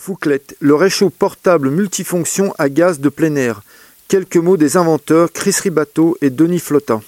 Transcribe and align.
Fouclette, 0.00 0.56
le 0.60 0.74
réchaud 0.74 1.10
portable 1.10 1.68
multifonction 1.68 2.54
à 2.56 2.70
gaz 2.70 3.00
de 3.00 3.10
plein 3.10 3.36
air. 3.36 3.62
Quelques 4.08 4.38
mots 4.38 4.56
des 4.56 4.78
inventeurs 4.78 5.30
Chris 5.30 5.54
Ribato 5.62 6.16
et 6.22 6.30
Denis 6.30 6.58
Flotta. 6.58 7.02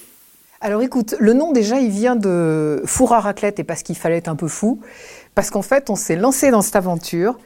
Alors 0.61 0.83
écoute, 0.83 1.15
le 1.19 1.33
nom 1.33 1.53
déjà 1.53 1.79
il 1.79 1.89
vient 1.89 2.15
de 2.15 2.83
four 2.85 3.13
à 3.13 3.19
raclette 3.19 3.57
et 3.57 3.63
parce 3.63 3.81
qu'il 3.81 3.97
fallait 3.97 4.17
être 4.17 4.27
un 4.27 4.35
peu 4.35 4.47
fou, 4.47 4.79
parce 5.33 5.49
qu'en 5.49 5.63
fait 5.63 5.89
on 5.89 5.95
s'est 5.95 6.15
lancé 6.15 6.51
dans 6.51 6.61
cette 6.61 6.75
aventure 6.75 7.39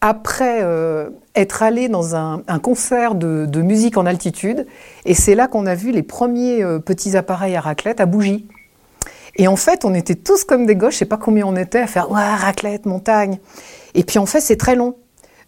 après 0.00 0.58
euh, 0.62 1.08
être 1.36 1.62
allé 1.62 1.88
dans 1.88 2.16
un, 2.16 2.42
concert 2.60 3.14
de, 3.14 3.62
musique 3.62 3.96
en 3.96 4.06
altitude 4.06 4.66
et 5.04 5.14
c'est 5.14 5.36
là 5.36 5.46
qu'on 5.46 5.66
a 5.66 5.76
vu 5.76 5.92
les 5.92 6.02
premiers 6.02 6.64
euh, 6.64 6.80
petits 6.80 7.16
appareils 7.16 7.54
à 7.54 7.60
raclette 7.60 8.00
à 8.00 8.06
bougie. 8.06 8.48
Et 9.36 9.48
en 9.48 9.56
fait 9.56 9.84
on 9.84 9.94
était 9.94 10.14
tous 10.14 10.44
comme 10.44 10.66
des 10.66 10.76
gauches, 10.76 10.94
je 10.94 10.98
sais 10.98 11.04
pas 11.04 11.16
combien 11.16 11.46
on 11.46 11.56
était 11.56 11.80
à 11.80 11.86
faire 11.86 12.10
ouais 12.10 12.34
raclette 12.34 12.86
montagne. 12.86 13.38
Et 13.94 14.04
puis 14.04 14.18
en 14.18 14.26
fait 14.26 14.40
c'est 14.40 14.56
très 14.56 14.76
long. 14.76 14.96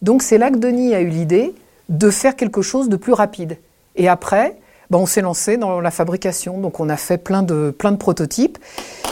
Donc 0.01 0.23
c'est 0.23 0.37
là 0.37 0.51
que 0.51 0.57
Denis 0.57 0.93
a 0.93 1.01
eu 1.01 1.07
l'idée 1.07 1.53
de 1.89 2.09
faire 2.09 2.35
quelque 2.35 2.61
chose 2.61 2.89
de 2.89 2.97
plus 2.97 3.13
rapide. 3.13 3.57
Et 3.95 4.07
après, 4.07 4.57
ben, 4.89 4.99
on 4.99 5.05
s'est 5.05 5.21
lancé 5.21 5.57
dans 5.57 5.81
la 5.81 5.91
fabrication. 5.91 6.59
Donc 6.59 6.79
on 6.79 6.89
a 6.89 6.97
fait 6.97 7.17
plein 7.17 7.43
de, 7.43 7.73
plein 7.77 7.91
de 7.91 7.97
prototypes. 7.97 8.57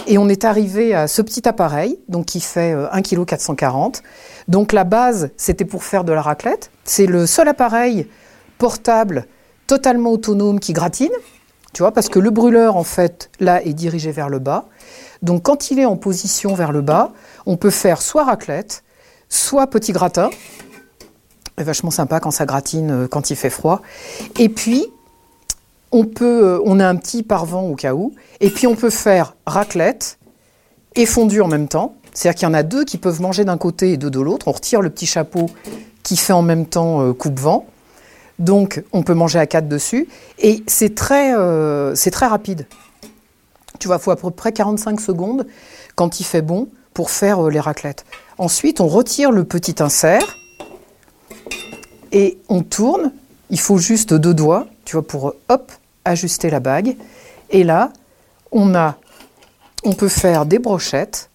Et 0.08 0.18
on 0.18 0.30
est 0.30 0.46
arrivé 0.46 0.94
à 0.94 1.08
ce 1.08 1.22
petit 1.22 1.48
appareil, 1.48 1.98
donc 2.10 2.28
qui 2.28 2.40
fait 2.40 2.74
1 2.74 3.02
kg 3.02 3.26
440. 3.26 4.04
Donc 4.48 4.72
la 4.72 4.84
base, 4.84 5.32
c'était 5.36 5.66
pour 5.66 5.84
faire 5.84 6.04
de 6.04 6.14
la 6.14 6.22
raclette. 6.22 6.70
C'est 6.84 7.08
le 7.08 7.26
seul 7.26 7.48
appareil 7.48 8.08
portable 8.58 9.26
totalement 9.68 10.12
autonome 10.12 10.60
qui 10.60 10.74
gratine. 10.74 11.12
Parce 11.94 12.10
que 12.10 12.20
le 12.20 12.30
brûleur, 12.30 12.76
en 12.76 12.84
fait, 12.84 13.30
là, 13.40 13.64
est 13.64 13.74
dirigé 13.74 14.12
vers 14.12 14.30
le 14.30 14.40
bas. 14.40 14.66
Donc 15.22 15.44
quand 15.44 15.72
il 15.72 15.80
est 15.80 15.86
en 15.86 15.98
position 15.98 16.54
vers 16.54 16.72
le 16.72 16.82
bas, 16.82 17.12
on 17.46 17.58
peut 17.58 17.70
faire 17.70 18.02
soit 18.02 18.24
raclette, 18.24 18.84
soit 19.30 19.68
petit 19.68 19.92
gratin. 19.92 20.30
C'est 21.58 21.64
vachement 21.64 21.92
sympa 21.92 22.20
quand 22.20 22.32
ça 22.32 22.46
gratine, 22.46 22.92
euh, 22.92 23.08
quand 23.08 23.30
il 23.30 23.36
fait 23.36 23.50
froid. 23.50 23.82
Et 24.38 24.50
puis, 24.50 24.88
on 25.92 26.04
peut, 26.06 26.44
euh, 26.44 26.60
on 26.66 26.80
a 26.80 26.88
un 26.88 26.96
petit 26.98 27.24
parvent 27.24 27.64
au 27.64 27.76
cas 27.76 27.94
où, 27.94 28.14
et 28.42 28.50
puis 28.50 28.68
on 28.68 28.76
peut 28.76 28.90
faire 28.90 29.36
raclette 29.46 30.18
et 30.96 31.06
fondue 31.06 31.42
en 31.42 31.48
même 31.48 31.68
temps. 31.68 31.96
C'est-à-dire 32.14 32.40
qu'il 32.40 32.48
y 32.48 32.52
en 32.52 32.54
a 32.54 32.64
deux 32.64 32.86
qui 32.86 32.98
peuvent 32.98 33.22
manger 33.22 33.46
d'un 33.46 33.58
côté 33.58 33.94
et 33.94 33.98
deux 33.98 34.10
de 34.10 34.20
l'autre. 34.20 34.48
On 34.48 34.52
retire 34.52 34.82
le 34.82 34.90
petit 34.90 35.06
chapeau 35.06 35.50
qui 36.04 36.18
fait 36.18 36.34
en 36.34 36.42
même 36.42 36.66
temps 36.66 37.02
euh, 37.02 37.14
coupe-vent. 37.14 37.66
Donc 38.40 38.84
on 38.92 39.04
peut 39.04 39.14
manger 39.14 39.40
à 39.40 39.46
quatre 39.46 39.68
dessus. 39.68 40.08
Et 40.40 40.64
c'est 40.68 40.96
très, 40.96 41.34
c'est 41.96 42.12
très 42.12 42.28
rapide. 42.28 42.68
Tu 43.80 43.88
vois, 43.88 43.98
il 43.98 44.02
faut 44.02 44.12
à 44.12 44.16
peu 44.16 44.32
près 44.32 44.52
45 44.52 45.00
secondes 45.00 45.46
quand 45.96 46.20
il 46.20 46.24
fait 46.24 46.42
bon 46.42 46.70
pour 46.94 47.12
faire 47.12 47.44
les 47.50 47.60
raclettes. 47.60 48.06
Ensuite, 48.38 48.82
on 48.82 48.88
retire 48.88 49.32
le 49.32 49.44
petit 49.44 49.82
insert 49.82 50.38
et 52.12 52.40
on 52.50 52.64
tourne. 52.64 53.12
Il 53.50 53.60
faut 53.60 53.78
juste 53.78 54.14
deux 54.14 54.34
doigts, 54.34 54.68
tu 54.86 54.94
vois, 54.96 55.06
pour 55.06 55.36
hop, 55.50 55.72
ajuster 56.04 56.50
la 56.50 56.60
bague. 56.60 56.96
Et 57.50 57.64
là, 57.64 57.92
on 58.52 58.74
a, 58.74 58.96
on 59.84 59.94
peut 59.94 60.08
faire 60.08 60.46
des 60.46 60.60
brochettes. 60.60 61.30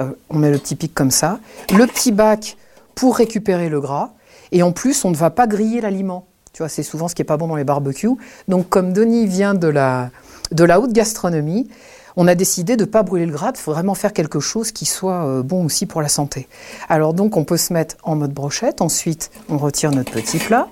Euh, 0.00 0.10
on 0.30 0.38
met 0.38 0.50
le 0.50 0.58
petit 0.58 0.74
pic 0.74 0.92
comme 0.94 1.10
ça. 1.10 1.38
Le 1.72 1.86
petit 1.86 2.12
bac 2.12 2.56
pour 2.94 3.16
récupérer 3.16 3.68
le 3.68 3.80
gras. 3.80 4.10
Et 4.52 4.62
en 4.62 4.72
plus, 4.72 5.04
on 5.04 5.10
ne 5.10 5.16
va 5.16 5.30
pas 5.30 5.46
griller 5.46 5.80
l'aliment. 5.80 6.26
Tu 6.52 6.62
vois, 6.62 6.68
c'est 6.68 6.82
souvent 6.82 7.08
ce 7.08 7.14
qui 7.14 7.22
est 7.22 7.26
pas 7.26 7.36
bon 7.36 7.48
dans 7.48 7.56
les 7.56 7.64
barbecues. 7.64 8.16
Donc, 8.48 8.68
comme 8.68 8.92
Denis 8.92 9.26
vient 9.26 9.54
de 9.54 9.68
la, 9.68 10.10
de 10.52 10.64
la 10.64 10.80
haute 10.80 10.92
gastronomie, 10.92 11.68
on 12.16 12.26
a 12.26 12.34
décidé 12.34 12.76
de 12.76 12.84
ne 12.84 12.90
pas 12.90 13.02
brûler 13.02 13.26
le 13.26 13.32
gras, 13.32 13.52
il 13.54 13.60
faut 13.60 13.72
vraiment 13.72 13.94
faire 13.94 14.12
quelque 14.12 14.40
chose 14.40 14.72
qui 14.72 14.86
soit 14.86 15.26
euh, 15.26 15.42
bon 15.42 15.66
aussi 15.66 15.86
pour 15.86 16.00
la 16.00 16.08
santé. 16.08 16.48
Alors 16.88 17.12
donc 17.12 17.36
on 17.36 17.44
peut 17.44 17.58
se 17.58 17.72
mettre 17.72 17.96
en 18.02 18.16
mode 18.16 18.32
brochette, 18.32 18.80
ensuite 18.80 19.30
on 19.48 19.58
retire 19.58 19.90
notre 19.90 20.12
petit 20.12 20.38
plat, 20.38 20.68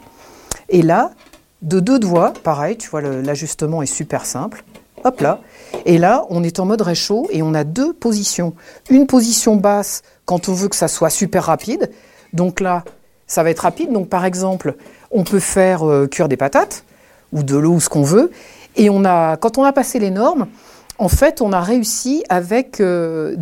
et 0.70 0.82
là, 0.82 1.10
de 1.62 1.80
deux 1.80 1.98
doigts, 1.98 2.32
pareil, 2.42 2.76
tu 2.76 2.88
vois, 2.88 3.02
l'ajustement 3.02 3.82
est 3.82 3.86
super 3.86 4.24
simple, 4.24 4.64
hop 5.04 5.20
là, 5.20 5.40
et 5.84 5.98
là 5.98 6.24
on 6.30 6.42
est 6.42 6.60
en 6.60 6.64
mode 6.64 6.80
réchaud 6.80 7.28
et 7.30 7.42
on 7.42 7.52
a 7.52 7.64
deux 7.64 7.92
positions. 7.92 8.54
Une 8.88 9.06
position 9.06 9.56
basse 9.56 10.02
quand 10.24 10.48
on 10.48 10.54
veut 10.54 10.68
que 10.68 10.76
ça 10.76 10.88
soit 10.88 11.10
super 11.10 11.44
rapide, 11.44 11.90
donc 12.32 12.60
là 12.60 12.84
ça 13.26 13.42
va 13.42 13.50
être 13.50 13.60
rapide, 13.60 13.92
donc 13.92 14.08
par 14.08 14.24
exemple 14.24 14.74
on 15.10 15.24
peut 15.24 15.40
faire 15.40 15.88
euh, 15.88 16.06
cuire 16.06 16.28
des 16.28 16.36
patates, 16.36 16.84
ou 17.32 17.42
de 17.42 17.56
l'eau 17.56 17.74
ou 17.74 17.80
ce 17.80 17.88
qu'on 17.88 18.02
veut, 18.02 18.30
et 18.76 18.90
on 18.90 19.04
a, 19.04 19.36
quand 19.36 19.58
on 19.58 19.64
a 19.64 19.72
passé 19.72 19.98
les 19.98 20.10
normes, 20.10 20.46
en 20.98 21.08
fait, 21.08 21.40
on 21.40 21.52
a 21.52 21.60
réussi 21.60 22.24
avec 22.28 22.76
18 22.76 22.82
euh, 22.82 23.34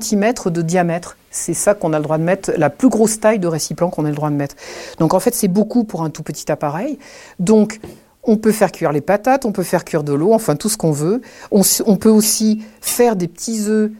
cm 0.00 0.32
de 0.46 0.62
diamètre. 0.62 1.16
C'est 1.30 1.54
ça 1.54 1.74
qu'on 1.74 1.92
a 1.92 1.98
le 1.98 2.02
droit 2.02 2.16
de 2.16 2.22
mettre, 2.22 2.52
la 2.56 2.70
plus 2.70 2.88
grosse 2.88 3.20
taille 3.20 3.38
de 3.38 3.46
récipient 3.46 3.90
qu'on 3.90 4.06
a 4.06 4.08
le 4.08 4.14
droit 4.14 4.30
de 4.30 4.34
mettre. 4.34 4.56
Donc 4.98 5.12
en 5.12 5.20
fait, 5.20 5.34
c'est 5.34 5.48
beaucoup 5.48 5.84
pour 5.84 6.02
un 6.02 6.10
tout 6.10 6.22
petit 6.22 6.50
appareil. 6.50 6.98
Donc 7.38 7.80
on 8.22 8.36
peut 8.36 8.52
faire 8.52 8.72
cuire 8.72 8.92
les 8.92 9.02
patates, 9.02 9.44
on 9.44 9.52
peut 9.52 9.62
faire 9.62 9.84
cuire 9.84 10.02
de 10.02 10.14
l'eau, 10.14 10.32
enfin 10.32 10.56
tout 10.56 10.70
ce 10.70 10.78
qu'on 10.78 10.92
veut. 10.92 11.20
On, 11.50 11.96
peut 11.96 12.08
aussi 12.08 12.62
faire 12.80 13.16
des 13.16 13.28
petits 13.28 13.64
œufs 13.68 13.90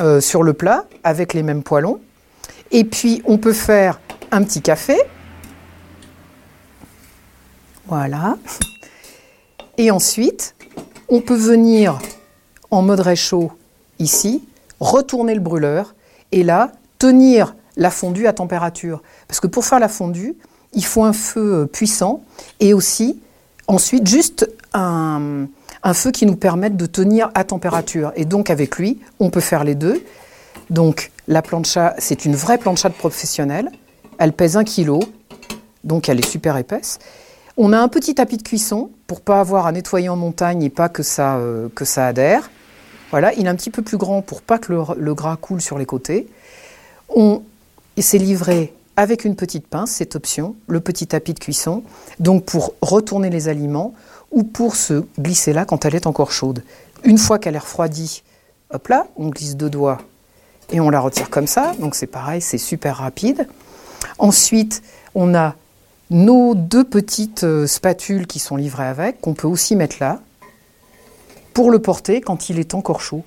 euh, 0.00 0.20
sur 0.20 0.42
le 0.42 0.54
plat 0.54 0.86
avec 1.04 1.34
les 1.34 1.42
mêmes 1.42 1.62
poêlons. 1.62 2.00
Et 2.70 2.84
puis 2.84 3.22
on 3.26 3.36
peut 3.36 3.52
faire 3.52 4.00
un 4.32 4.42
petit 4.42 4.62
café. 4.62 4.96
Voilà. 7.86 8.36
Et 9.78 9.90
ensuite, 9.90 10.56
on 11.08 11.20
peut 11.20 11.36
venir 11.36 12.00
en 12.70 12.82
mode 12.82 13.00
réchaud 13.00 13.52
ici, 13.98 14.42
retourner 14.80 15.34
le 15.34 15.40
brûleur 15.40 15.94
et 16.32 16.42
là, 16.42 16.72
tenir 16.98 17.54
la 17.76 17.90
fondue 17.90 18.26
à 18.26 18.32
température. 18.32 19.02
Parce 19.28 19.40
que 19.40 19.46
pour 19.46 19.64
faire 19.64 19.78
la 19.78 19.88
fondue, 19.88 20.36
il 20.72 20.84
faut 20.84 21.04
un 21.04 21.12
feu 21.12 21.54
euh, 21.54 21.66
puissant 21.66 22.22
et 22.60 22.74
aussi 22.74 23.20
ensuite 23.66 24.06
juste 24.06 24.48
un, 24.72 25.48
feu 25.92 26.10
qui 26.10 26.26
nous 26.26 26.36
permette 26.36 26.76
de 26.76 26.86
tenir 26.86 27.30
à 27.34 27.44
température. 27.44 28.12
Et 28.16 28.24
donc 28.24 28.50
avec 28.50 28.76
lui, 28.76 29.00
on 29.20 29.30
peut 29.30 29.40
faire 29.40 29.64
les 29.64 29.74
deux. 29.74 30.02
Donc 30.70 31.10
la 31.28 31.42
plancha, 31.42 31.94
c'est 31.98 32.24
une 32.24 32.34
vraie 32.34 32.58
plancha 32.58 32.88
de 32.88 32.94
professionnel. 32.94 33.70
Elle 34.22 34.32
pèse 34.32 34.56
un 34.56 34.62
kilo, 34.62 35.00
donc 35.82 36.08
elle 36.08 36.20
est 36.20 36.24
super 36.24 36.56
épaisse. 36.56 37.00
On 37.56 37.72
a 37.72 37.78
un 37.80 37.88
petit 37.88 38.14
tapis 38.14 38.36
de 38.36 38.44
cuisson 38.44 38.90
pour 39.08 39.20
pas 39.20 39.40
avoir 39.40 39.66
à 39.66 39.72
nettoyer 39.72 40.08
en 40.08 40.14
montagne 40.14 40.62
et 40.62 40.70
pas 40.70 40.88
que 40.88 41.02
ça, 41.02 41.38
euh, 41.38 41.68
adhère. 41.96 42.48
Voilà, 43.10 43.34
il 43.34 43.46
est 43.46 43.48
un 43.48 43.56
petit 43.56 43.70
peu 43.70 43.82
plus 43.82 43.96
grand 43.96 44.22
pour 44.22 44.40
pas 44.40 44.60
que 44.60 44.72
le, 44.96 45.14
gras 45.14 45.34
coule 45.34 45.60
sur 45.60 45.76
les 45.76 45.86
côtés. 45.86 46.28
On 47.08 47.42
s'est 47.98 48.18
livré 48.18 48.72
avec 48.96 49.24
une 49.24 49.34
petite 49.34 49.66
pince, 49.66 49.90
cette 49.90 50.14
option, 50.14 50.54
le 50.68 50.78
petit 50.78 51.08
tapis 51.08 51.34
de 51.34 51.40
cuisson, 51.40 51.82
donc 52.20 52.44
pour 52.44 52.74
retourner 52.80 53.28
les 53.28 53.48
aliments 53.48 53.92
ou 54.30 54.44
pour 54.44 54.76
se 54.76 55.02
glisser 55.18 55.52
là 55.52 55.64
quand 55.64 55.84
elle 55.84 55.96
est 55.96 56.06
encore 56.06 56.30
chaude. 56.30 56.62
Une 57.02 57.18
fois 57.18 57.40
qu'elle 57.40 57.56
est 57.56 57.58
refroidie, 57.58 58.22
hop 58.70 58.86
là, 58.86 59.08
on 59.16 59.30
glisse 59.30 59.56
deux 59.56 59.68
doigts 59.68 59.98
et 60.70 60.78
on 60.78 60.90
la 60.90 61.00
retire 61.00 61.28
comme 61.28 61.48
ça. 61.48 61.72
Donc 61.80 61.96
c'est 61.96 62.06
pareil, 62.06 62.40
c'est 62.40 62.56
super 62.56 62.98
rapide. 62.98 63.48
Ensuite, 64.18 64.82
on 65.14 65.34
a 65.34 65.54
nos 66.10 66.54
deux 66.54 66.84
petites 66.84 67.44
euh, 67.44 67.66
spatules 67.66 68.26
qui 68.26 68.38
sont 68.38 68.56
livrées 68.56 68.86
avec, 68.86 69.20
qu'on 69.20 69.34
peut 69.34 69.48
aussi 69.48 69.76
mettre 69.76 69.96
là 70.00 70.20
pour 71.54 71.70
le 71.70 71.78
porter 71.78 72.20
quand 72.20 72.50
il 72.50 72.58
est 72.58 72.74
encore 72.74 73.00
chaud. 73.00 73.24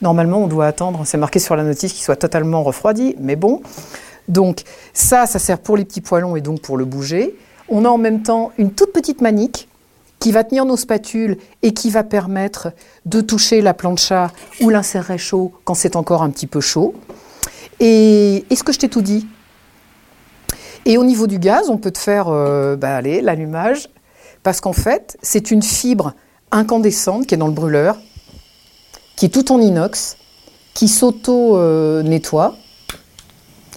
Normalement, 0.00 0.38
on 0.38 0.48
doit 0.48 0.66
attendre, 0.66 1.02
c'est 1.04 1.18
marqué 1.18 1.38
sur 1.38 1.56
la 1.56 1.62
notice, 1.62 1.92
qu'il 1.92 2.02
soit 2.02 2.16
totalement 2.16 2.62
refroidi, 2.62 3.14
mais 3.18 3.36
bon. 3.36 3.62
Donc 4.28 4.62
ça, 4.92 5.26
ça 5.26 5.38
sert 5.38 5.58
pour 5.58 5.76
les 5.76 5.84
petits 5.84 6.00
poêlons 6.00 6.36
et 6.36 6.40
donc 6.40 6.60
pour 6.60 6.76
le 6.76 6.84
bouger. 6.84 7.36
On 7.68 7.84
a 7.84 7.88
en 7.88 7.98
même 7.98 8.22
temps 8.22 8.52
une 8.58 8.72
toute 8.72 8.92
petite 8.92 9.20
manique 9.20 9.68
qui 10.18 10.30
va 10.30 10.44
tenir 10.44 10.64
nos 10.64 10.76
spatules 10.76 11.36
et 11.62 11.74
qui 11.74 11.90
va 11.90 12.04
permettre 12.04 12.68
de 13.06 13.20
toucher 13.20 13.60
la 13.60 13.74
plancha 13.74 14.30
ou 14.60 14.70
l'insert 14.70 15.18
chaud 15.18 15.52
quand 15.64 15.74
c'est 15.74 15.96
encore 15.96 16.22
un 16.22 16.30
petit 16.30 16.46
peu 16.46 16.60
chaud. 16.60 16.94
Et 17.80 18.44
est-ce 18.50 18.62
que 18.62 18.72
je 18.72 18.78
t'ai 18.78 18.88
tout 18.88 19.02
dit 19.02 19.26
Et 20.84 20.98
au 20.98 21.04
niveau 21.04 21.26
du 21.26 21.38
gaz, 21.38 21.70
on 21.70 21.76
peut 21.76 21.92
te 21.92 21.98
faire 21.98 22.26
euh, 22.28 22.76
bah, 22.76 23.00
l'allumage, 23.02 23.88
parce 24.42 24.60
qu'en 24.60 24.72
fait, 24.72 25.16
c'est 25.22 25.50
une 25.50 25.62
fibre 25.62 26.14
incandescente 26.50 27.26
qui 27.26 27.34
est 27.34 27.38
dans 27.38 27.46
le 27.46 27.52
brûleur, 27.52 27.98
qui 29.16 29.26
est 29.26 29.28
tout 29.28 29.52
en 29.52 29.60
inox, 29.60 30.16
qui 30.74 30.88
s'auto-nettoie 30.88 32.56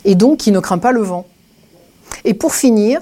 et 0.03 0.15
donc 0.15 0.39
qui 0.39 0.51
ne 0.51 0.59
craint 0.59 0.77
pas 0.77 0.91
le 0.91 1.01
vent. 1.01 1.25
Et 2.23 2.33
pour 2.33 2.55
finir, 2.55 3.01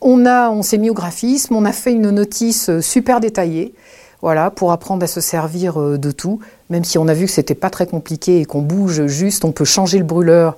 on, 0.00 0.24
a, 0.26 0.50
on 0.50 0.62
s'est 0.62 0.78
mis 0.78 0.90
au 0.90 0.94
graphisme, 0.94 1.54
on 1.54 1.64
a 1.64 1.72
fait 1.72 1.92
une 1.92 2.10
notice 2.10 2.70
super 2.80 3.20
détaillée, 3.20 3.74
voilà, 4.22 4.50
pour 4.50 4.72
apprendre 4.72 5.02
à 5.02 5.06
se 5.08 5.20
servir 5.20 5.80
euh, 5.80 5.98
de 5.98 6.12
tout, 6.12 6.38
même 6.70 6.84
si 6.84 6.96
on 6.96 7.08
a 7.08 7.14
vu 7.14 7.26
que 7.26 7.32
c'était 7.32 7.56
pas 7.56 7.70
très 7.70 7.86
compliqué 7.86 8.40
et 8.40 8.44
qu'on 8.44 8.62
bouge 8.62 9.06
juste, 9.06 9.44
on 9.44 9.52
peut 9.52 9.64
changer 9.64 9.98
le 9.98 10.04
brûleur 10.04 10.56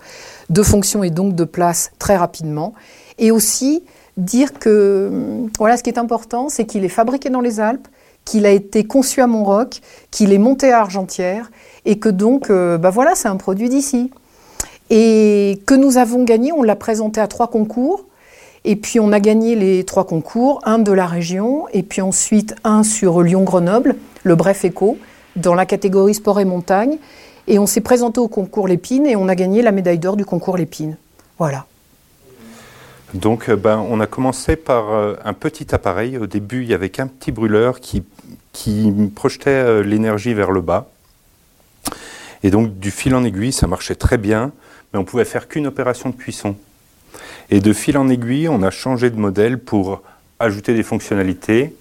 de 0.51 0.63
fonction 0.63 1.03
et 1.03 1.11
donc 1.11 1.35
de 1.35 1.45
place 1.45 1.91
très 1.99 2.17
rapidement. 2.17 2.75
Et 3.19 3.31
aussi 3.31 3.85
dire 4.17 4.53
que, 4.53 5.49
voilà, 5.59 5.77
ce 5.77 5.83
qui 5.83 5.91
est 5.91 5.99
important, 5.99 6.49
c'est 6.49 6.65
qu'il 6.67 6.85
est 6.85 6.89
fabriqué 6.89 7.31
dans 7.31 7.41
les 7.41 7.61
Alpes, 7.61 7.89
qu'il 8.25 8.47
a 8.47 8.51
été 8.51 8.85
conçu 8.85 9.21
à 9.21 9.27
Montroc, 9.27 9.81
qu'il 10.11 10.33
est 10.33 10.39
monté 10.39 10.73
à 10.73 10.81
Argentière 10.81 11.51
et 11.85 11.99
que 11.99 12.09
donc, 12.09 12.51
euh, 12.51 12.79
bah 12.79 12.91
voilà, 12.91 13.15
c'est 13.15 13.29
un 13.29 13.37
produit 13.37 13.69
d'ici. 13.69 14.11
et 14.91 15.63
que 15.67 15.75
nous 15.75 15.97
avons 15.97 16.25
gagné. 16.25 16.53
On 16.53 16.63
l'a 16.63 16.77
présenté 16.77 17.21
à 17.21 17.27
trois 17.27 17.49
concours. 17.49 18.05
Et 18.67 18.77
puis 18.77 18.99
on 18.99 19.13
a 19.13 19.21
gagné 19.21 19.57
les 19.57 19.85
trois 19.85 20.05
concours, 20.07 20.61
un 20.65 20.79
de 20.79 20.93
la 20.93 21.07
région, 21.07 21.67
et 21.73 21.83
puis 21.83 22.01
ensuite 22.01 22.55
un 22.65 22.83
sur 22.83 23.21
Lyon-Grenoble, 23.21 23.97
le 24.23 24.35
Bref 24.37 24.65
Éco, 24.65 24.97
dans 25.37 25.55
la 25.55 25.67
catégorie 25.67 26.15
sport 26.15 26.41
et 26.41 26.47
montagne. 26.47 26.97
Et 27.47 27.59
on 27.59 27.67
s'est 27.67 27.81
présenté 27.81 28.21
au 28.21 28.29
concours 28.29 28.69
Lépine 28.69 29.07
et 29.07 29.17
on 29.17 29.29
a 29.29 29.35
gagné 29.35 29.63
la 29.63 29.73
médaille 29.73 29.99
d'or 29.99 30.17
du 30.17 30.25
concours 30.25 30.57
Lépine. 30.57 30.97
Voilà. 31.39 31.67
Donc 33.13 33.51
ben, 33.51 33.79
on 33.79 34.01
a 34.01 34.07
commencé 34.07 34.57
par 34.57 34.93
euh, 34.93 35.15
un 35.25 35.35
petit 35.35 35.75
appareil. 35.75 36.19
Au 36.19 36.27
début, 36.27 36.63
il 36.63 36.69
y 36.69 36.75
avait 36.75 36.91
qu'un 36.91 37.07
petit 37.07 37.33
brûleur 37.33 37.81
qui, 37.81 38.03
qui 38.53 38.93
projetait 39.15 39.51
euh, 39.51 39.83
l'énergie 39.83 40.35
vers 40.35 40.51
le 40.51 40.61
bas. 40.61 40.89
Et 42.43 42.51
donc 42.51 42.79
du 42.79 42.91
fil 42.91 43.15
en 43.15 43.25
aiguille, 43.25 43.53
ça 43.53 43.67
marchait 43.67 43.95
très 43.95 44.19
bien, 44.19 44.53
mais 44.93 44.99
on 44.99 45.05
pouvait 45.05 45.25
faire 45.25 45.49
qu'une 45.49 45.67
opération 45.67 46.11
de 46.11 46.15
cuisson. 46.15 46.57
Et 47.51 47.61
de 47.61 47.73
fil 47.73 47.97
en 47.99 48.09
aiguille, 48.09 48.49
on 48.49 48.63
a 48.63 48.71
changé 48.71 49.11
de 49.11 49.17
modèle 49.17 49.59
pour 49.59 50.03
ajouter 50.39 50.75
des 50.75 50.83
fonctionnalités. 50.83 51.75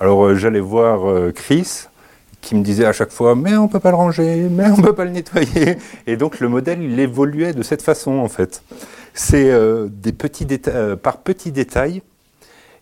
Alors 0.00 0.26
euh, 0.26 0.34
j'allais 0.34 0.60
voir 0.60 1.08
euh, 1.08 1.32
Chris, 1.32 1.84
qui 2.42 2.54
me 2.54 2.62
disait 2.62 2.84
à 2.84 2.92
chaque 2.92 3.12
fois 3.12 3.34
mais 3.34 3.56
on 3.56 3.68
peut 3.68 3.80
pas 3.80 3.90
le 3.90 3.96
ranger, 3.96 4.48
mais 4.50 4.70
on 4.70 4.76
peut 4.82 4.94
pas 4.94 5.04
le 5.04 5.12
nettoyer. 5.12 5.78
Et 6.06 6.16
donc 6.16 6.40
le 6.40 6.48
modèle 6.48 6.82
il 6.82 7.00
évoluait 7.00 7.54
de 7.54 7.62
cette 7.62 7.80
façon 7.80 8.18
en 8.18 8.28
fait. 8.28 8.62
C'est 9.14 9.50
euh, 9.50 9.88
des 9.90 10.12
petits 10.12 10.44
détails, 10.44 10.96
par 10.96 11.18
petits 11.18 11.52
détails 11.52 12.02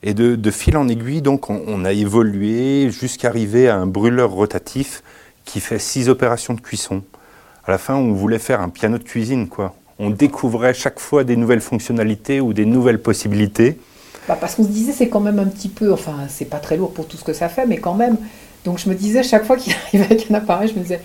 et 0.02 0.14
de, 0.14 0.50
fil 0.50 0.76
en 0.76 0.88
aiguille. 0.88 1.22
Donc 1.22 1.48
on, 1.50 1.62
on 1.68 1.84
a 1.84 1.92
évolué 1.92 2.90
jusqu'à 2.90 3.28
arriver 3.28 3.68
à 3.68 3.76
un 3.76 3.86
brûleur 3.86 4.30
rotatif 4.30 5.04
qui 5.44 5.60
fait 5.60 5.78
six 5.78 6.08
opérations 6.08 6.54
de 6.54 6.60
cuisson. 6.60 7.04
À 7.64 7.70
la 7.70 7.78
fin 7.78 7.94
on 7.94 8.12
voulait 8.12 8.40
faire 8.40 8.60
un 8.60 8.70
piano 8.70 8.98
de 8.98 9.04
cuisine 9.04 9.46
quoi 9.46 9.74
on 10.00 10.08
découvrait 10.08 10.72
chaque 10.72 10.98
fois 10.98 11.24
des 11.24 11.36
nouvelles 11.36 11.60
fonctionnalités 11.60 12.40
ou 12.40 12.54
des 12.54 12.64
nouvelles 12.64 13.00
possibilités. 13.00 13.78
Bah 14.26 14.36
parce 14.40 14.54
qu'on 14.54 14.64
se 14.64 14.68
disait 14.68 14.92
c'est 14.92 15.08
quand 15.08 15.20
même 15.20 15.38
un 15.38 15.46
petit 15.46 15.68
peu, 15.68 15.92
enfin 15.92 16.26
c'est 16.28 16.46
pas 16.46 16.58
très 16.58 16.78
lourd 16.78 16.92
pour 16.92 17.06
tout 17.06 17.18
ce 17.18 17.24
que 17.24 17.34
ça 17.34 17.48
fait, 17.48 17.66
mais 17.66 17.76
quand 17.76 17.94
même. 17.94 18.16
Donc 18.64 18.78
je 18.78 18.88
me 18.88 18.94
disais 18.94 19.22
chaque 19.22 19.44
fois 19.44 19.56
qu'il 19.56 19.72
arrivait 19.86 20.04
avec 20.04 20.30
un 20.30 20.34
appareil, 20.34 20.68
je 20.68 20.74
me 20.74 20.80
disais 20.80 21.00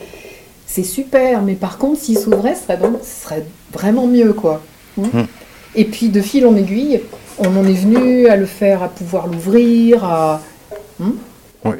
c'est 0.66 0.84
super, 0.84 1.42
mais 1.42 1.54
par 1.54 1.78
contre 1.78 2.02
s'il 2.02 2.18
s'ouvrait, 2.18 2.56
ce 2.56 2.63
serait, 2.63 2.80
serait 3.04 3.46
vraiment 3.72 4.07
mieux 4.07 4.34
quoi. 4.34 4.62
Hmm. 4.98 5.04
Hmm. 5.04 5.28
Et 5.75 5.86
puis 5.86 6.10
de 6.10 6.22
fil 6.22 6.46
en 6.46 6.56
aiguille, 6.56 7.02
on 7.38 7.56
en 7.57 7.66
est 7.66 7.74
venu 7.74 8.28
à 8.28 8.36
le 8.36 8.46
faire, 8.46 8.84
à 8.84 8.90
pouvoir 8.90 9.28
l'ouvrir, 9.28 10.04
à. 10.04 10.42
Hmm. 11.00 11.12
oui. 11.66 11.75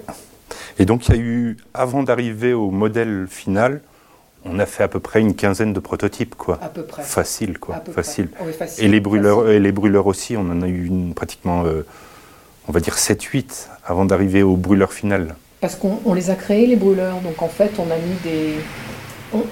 Et 0.78 0.86
donc 0.86 1.08
il 1.08 1.16
y 1.16 1.18
a 1.18 1.22
eu, 1.22 1.58
avant 1.74 2.04
d'arriver 2.04 2.54
au 2.54 2.70
modèle 2.70 3.28
final, 3.30 3.82
on 4.46 4.60
a 4.60 4.66
fait 4.66 4.84
à 4.84 4.88
peu 4.88 5.00
près 5.00 5.22
une 5.22 5.36
quinzaine 5.36 5.74
de 5.74 5.80
prototypes, 5.80 6.36
quoi. 6.36 6.60
À 6.62 6.70
peu 6.70 6.84
près. 6.84 7.04
Facile, 7.04 7.58
quoi. 7.58 7.84
Facile. 7.92 8.30
Et 8.78 8.88
les 8.88 9.00
brûleurs, 9.00 9.50
et 9.50 9.60
les 9.60 9.72
brûleurs 9.72 10.08
aussi, 10.08 10.38
on 10.38 10.42
en 10.42 10.62
a 10.62 10.68
eu 10.68 10.86
une, 10.86 11.14
pratiquement, 11.14 11.66
euh, 11.66 11.86
on 12.68 12.72
va 12.72 12.80
dire 12.80 12.96
7-8 12.96 13.68
avant 13.86 14.06
d'arriver 14.06 14.44
au 14.44 14.56
brûleur 14.56 14.94
final. 14.94 15.36
Parce 15.66 15.78
qu'on 15.78 16.14
les 16.14 16.30
a 16.30 16.36
créés, 16.36 16.68
les 16.68 16.76
brûleurs. 16.76 17.22
Donc 17.22 17.42
en 17.42 17.48
fait, 17.48 17.72
on 17.80 17.90
a 17.90 17.96
mis 17.96 18.16
des, 18.24 18.54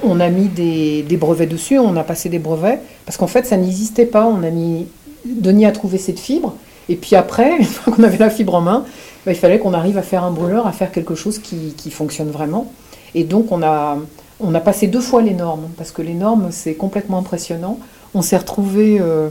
on, 0.03 0.19
a 0.19 0.29
mis 0.29 0.45
des, 0.47 1.17
brevets 1.17 1.49
dessus, 1.49 1.79
on 1.79 1.95
a 1.95 2.03
passé 2.03 2.29
des 2.29 2.37
brevets. 2.37 2.79
Parce 3.07 3.17
qu'en 3.17 3.25
fait, 3.25 3.47
ça 3.47 3.57
n'existait 3.57 4.05
pas. 4.05 4.27
On 4.27 4.43
a 4.43 4.51
mis, 4.51 4.85
Denis 5.25 5.65
a 5.65 5.71
trouvé 5.71 5.97
cette 5.97 6.19
fibre. 6.19 6.53
Et 6.87 6.97
puis 6.97 7.15
après, 7.15 7.57
une 7.59 7.65
qu'on 7.65 8.03
avait 8.03 8.19
la 8.19 8.29
fibre 8.29 8.53
en 8.53 8.61
main, 8.61 8.85
bah, 9.25 9.31
il 9.31 9.37
fallait 9.37 9.57
qu'on 9.57 9.73
arrive 9.73 9.97
à 9.97 10.03
faire 10.03 10.23
un 10.23 10.29
brûleur, 10.29 10.67
à 10.67 10.71
faire 10.71 10.91
quelque 10.91 11.15
chose 11.15 11.39
qui, 11.39 11.73
qui 11.75 11.89
fonctionne 11.89 12.29
vraiment. 12.29 12.71
Et 13.15 13.23
donc 13.23 13.51
on 13.51 13.63
a, 13.63 13.97
on 14.39 14.51
passé 14.59 14.85
deux 14.85 15.01
fois 15.01 15.23
les 15.23 15.33
normes, 15.33 15.67
parce 15.77 15.91
que 15.91 16.03
les 16.03 16.13
normes, 16.13 16.49
c'est 16.51 16.75
complètement 16.75 17.17
impressionnant. 17.17 17.79
On 18.13 18.21
s'est 18.21 18.37
retrouvé 18.37 18.99
euh, 19.01 19.29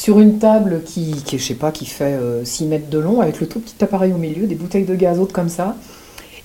sur 0.00 0.18
une 0.18 0.38
table 0.38 0.80
qui, 0.86 1.14
qui, 1.26 1.38
je 1.38 1.44
sais 1.44 1.54
pas, 1.54 1.72
qui 1.72 1.84
fait 1.84 2.18
6 2.42 2.64
euh, 2.64 2.66
mètres 2.68 2.88
de 2.88 2.98
long, 2.98 3.20
avec 3.20 3.38
le 3.38 3.46
tout 3.46 3.60
petit 3.60 3.74
appareil 3.84 4.14
au 4.14 4.16
milieu, 4.16 4.46
des 4.46 4.54
bouteilles 4.54 4.86
de 4.86 4.94
gaz 4.94 5.20
hautes 5.20 5.34
comme 5.34 5.50
ça. 5.50 5.76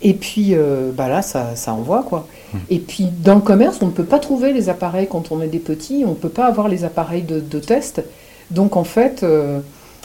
Et 0.02 0.13
puis 0.13 0.50
euh, 0.52 0.92
bah 0.94 1.07
là, 1.07 1.22
ça, 1.22 1.56
ça 1.56 1.74
envoie 1.74 2.04
quoi. 2.04 2.28
Mmh. 2.54 2.57
Et 2.69 2.80
puis 2.80 3.07
dans 3.24 3.36
le 3.36 3.40
commerce, 3.40 3.78
on 3.81 3.86
ne 3.86 3.92
peut 3.92 4.04
pas 4.04 4.19
trouver 4.19 4.52
les 4.52 4.68
appareils 4.68 5.07
quand 5.10 5.31
on 5.31 5.42
est 5.42 5.48
des 5.48 5.60
petits, 5.60 6.04
on 6.06 6.10
ne 6.10 6.16
peut 6.16 6.28
pas 6.28 6.48
avoir 6.48 6.68
les 6.68 6.84
appareils 6.84 7.24
de, 7.24 7.60
test. 7.60 8.04
Donc 8.52 8.75
en 8.75 8.84
fait, 8.84 9.25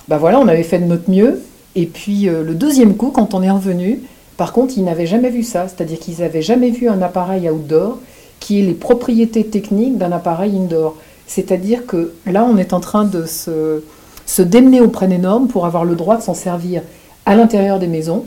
bah 0.06 0.16
voilà, 0.16 0.38
on 0.38 0.46
avait 0.46 0.62
fait 0.62 0.78
de 0.78 0.84
notre 0.84 1.10
mieux. 1.10 1.42
Et 1.74 1.86
puis 1.86 2.26
le 2.26 2.54
deuxième 2.54 2.94
coup, 2.94 3.10
quand 3.10 3.34
on 3.34 3.42
est 3.42 3.50
revenu, 3.50 4.00
par 4.36 4.52
contre, 4.52 4.74
ils 4.76 4.84
n'avaient 4.84 5.08
jamais 5.08 5.28
vu 5.28 5.42
ça, 5.42 5.66
c'est-à-dire 5.66 5.98
qu'ils 5.98 6.20
n'avaient 6.20 6.40
jamais 6.40 6.70
vu 6.70 6.88
un 6.88 7.02
appareil 7.02 7.50
outdoor 7.50 7.98
qui 8.38 8.60
ait 8.60 8.62
les 8.62 8.74
propriétés 8.74 9.44
techniques 9.44 9.98
d'un 9.98 10.12
appareil 10.12 10.56
indoor. 10.56 10.96
C'est-à-dire 11.30 11.86
que 11.86 12.12
là, 12.26 12.44
on 12.44 12.56
est 12.56 12.72
en 12.72 12.80
train 12.80 13.04
de 13.04 13.24
se, 13.24 13.84
se 14.26 14.42
démener 14.42 14.80
auprès 14.80 15.06
des 15.06 15.18
normes 15.18 15.46
pour 15.46 15.64
avoir 15.64 15.84
le 15.84 15.94
droit 15.94 16.16
de 16.16 16.22
s'en 16.22 16.34
servir 16.34 16.82
à 17.24 17.36
l'intérieur 17.36 17.78
des 17.78 17.86
maisons, 17.86 18.24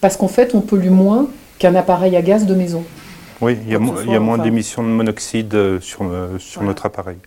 parce 0.00 0.16
qu'en 0.16 0.26
fait, 0.26 0.52
on 0.52 0.60
pollue 0.60 0.90
moins 0.90 1.28
qu'un 1.60 1.76
appareil 1.76 2.16
à 2.16 2.22
gaz 2.22 2.46
de 2.46 2.54
maison. 2.56 2.82
Oui, 3.40 3.56
il 3.64 3.70
y 3.70 3.76
a, 3.76 4.18
moins 4.18 4.36
d'émissions 4.36 4.82
de 4.82 4.88
monoxyde 4.88 5.54
euh, 5.54 5.80
sur, 5.80 6.02
euh, 6.02 6.38
sur 6.40 6.64
notre 6.64 6.86
appareil. 6.86 7.18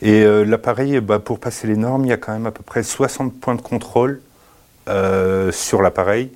Et 0.00 0.22
euh, 0.22 0.44
l'appareil, 0.44 0.98
bah, 1.00 1.18
pour 1.18 1.40
passer 1.40 1.66
les 1.66 1.76
normes, 1.76 2.06
il 2.06 2.08
y 2.08 2.14
a 2.14 2.16
quand 2.16 2.32
même 2.32 2.46
à 2.46 2.50
peu 2.50 2.62
près 2.62 2.82
60 2.82 3.38
points 3.38 3.56
de 3.56 3.60
contrôle 3.60 4.22
sur 5.52 5.82
l'appareil. 5.82 6.30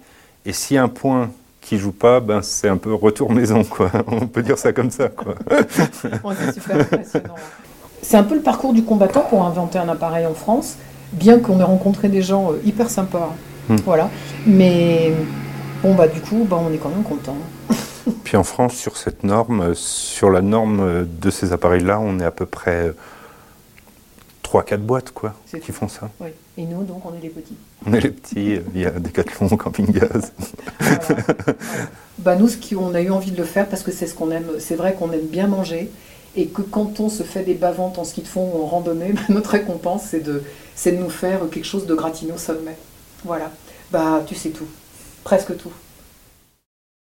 Et 0.45 0.53
si 0.53 0.77
un 0.77 0.89
point 0.89 1.31
qui 1.63 1.79
joue 1.79 1.93
pas, 1.93 2.21
ben 2.21 2.43
c'est 2.43 2.69
un 2.69 2.77
peu 2.77 2.93
retour 2.93 3.33
maison, 3.33 3.65
quoi. 3.65 3.91
On 4.07 4.27
peut 4.27 4.43
dire 4.43 4.59
ça 4.59 4.75
comme 4.75 4.91
ça, 4.91 5.09
quoi. 5.09 5.35
c'est 5.71 7.23
un 8.13 8.23
peu 8.23 8.35
le 8.35 8.43
parcours 8.43 8.73
du 8.73 8.85
combattant 8.85 9.23
pour 9.29 9.45
inventer 9.45 9.79
un 9.79 9.89
appareil 9.89 10.27
en 10.27 10.35
France, 10.35 10.77
bien 11.13 11.39
qu'on 11.39 11.61
ait 11.61 11.65
rencontré 11.65 12.09
des 12.09 12.23
gens 12.23 12.53
euh, 12.53 12.61
hyper 12.65 12.91
sympas. 12.91 13.35
Hmm. 13.69 13.77
Voilà. 13.85 14.11
Mais 14.47 15.13
bon, 15.83 15.95
bah 15.95 16.09
du 16.09 16.21
coup, 16.21 16.47
bah, 16.49 16.59
on 16.61 16.73
est 16.73 16.79
quand 16.79 16.91
même 16.91 17.03
content. 17.03 17.37
Puis 18.25 18.37
en 18.37 18.45
France, 18.45 18.75
sur 18.75 18.97
cette 18.97 19.25
norme, 19.25 19.75
sur 19.75 20.31
la 20.31 20.41
norme 20.41 21.07
de 21.07 21.31
ces 21.31 21.53
appareils-là, 21.53 22.01
on 22.01 22.19
est 22.21 22.25
à 22.25 22.31
peu 22.31 22.47
près 22.47 22.93
3-4 24.45 24.77
boîtes 24.79 25.11
quoi, 25.13 25.35
qui 25.63 25.73
font 25.73 25.89
ça. 25.89 26.11
Oui. 26.21 26.29
Et 26.57 26.65
nous, 26.65 26.83
donc, 26.83 27.05
on 27.05 27.15
est 27.17 27.21
les 27.21 27.29
petits. 27.29 27.57
On 27.87 27.93
est 27.93 28.01
les 28.01 28.11
petits, 28.11 28.59
il 28.75 28.81
y 28.81 28.87
a 28.87 28.91
Decathlon, 28.91 29.49
Camping 29.57 29.91
Gaz. 29.93 30.33
Bah, 32.19 32.35
nous, 32.35 32.49
ce 32.49 32.57
qu'on 32.57 32.95
a 32.95 33.01
eu 33.01 33.11
envie 33.11 33.31
de 33.31 33.37
le 33.37 33.45
faire, 33.45 33.69
parce 33.69 33.85
que 33.85 33.93
c'est 33.93 34.09
ce 34.09 34.15
qu'on 34.15 34.33
aime, 34.33 34.49
c'est 34.59 34.75
vrai 34.75 34.95
qu'on 34.95 35.13
aime 35.13 35.27
bien 35.27 35.47
manger, 35.47 35.89
et 36.37 36.47
que 36.47 36.63
quand 36.63 37.01
on 37.01 37.09
se 37.09 37.23
fait 37.23 37.43
des 37.43 37.55
bavantes 37.55 37.99
en 37.99 38.05
ski 38.05 38.23
de 38.23 38.29
fond 38.29 38.51
ou 38.55 38.63
en 38.63 38.67
randonnée, 38.67 39.13
bah, 39.15 39.23
notre 39.29 39.51
récompense, 39.51 40.03
c'est 40.11 40.21
de, 40.21 40.43
de 40.85 40.91
nous 40.93 41.11
faire 41.11 41.41
quelque 41.51 41.67
chose 41.67 41.87
de 41.87 41.95
gratiné 41.95 42.33
au 42.33 42.39
sommet. 42.39 42.77
Voilà. 43.25 43.51
Bah, 43.91 44.23
tu 44.27 44.35
sais 44.35 44.51
tout. 44.51 44.69
Presque 45.25 45.57
tout. 45.57 45.73